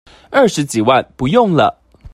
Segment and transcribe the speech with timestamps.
[0.31, 1.79] 二十幾萬不用了